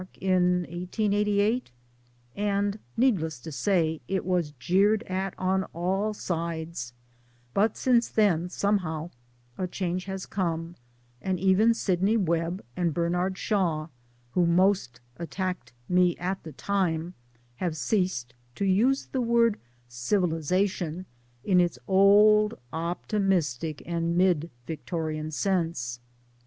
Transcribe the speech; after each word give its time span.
in 0.19 0.61
1888), 0.61 1.69
and, 2.35 2.79
needless 2.97 3.37
to 3.39 3.51
say, 3.51 4.01
it 4.07 4.25
was 4.25 4.49
jeered 4.57 5.03
at 5.03 5.35
on 5.37 5.63
all 5.75 6.11
sides; 6.11 6.93
but 7.53 7.77
since 7.77 8.07
then, 8.07 8.49
somehow, 8.49 9.11
a 9.59 9.67
change 9.67 10.05
has 10.05 10.25
come, 10.25 10.73
and 11.21 11.39
even 11.39 11.71
Sidney 11.71 12.17
Webb 12.17 12.65
and 12.75 12.95
Ber 12.95 13.09
nard 13.09 13.37
Shaw, 13.37 13.89
who 14.31 14.47
most 14.47 14.99
attacked 15.17 15.71
me 15.87 16.17
at 16.17 16.41
the 16.41 16.53
time, 16.53 17.13
have 17.57 17.77
ceased 17.77 18.33
to 18.55 18.65
use 18.65 19.05
the 19.05 19.21
word' 19.21 19.59
Civilization' 20.09 21.05
in 21.43 21.59
its 21.61 21.77
old 21.87 22.55
optimistic 22.73 23.83
and 23.85 24.17
mid 24.17 24.49
Victorian 24.65 25.29
sense. 25.29 25.99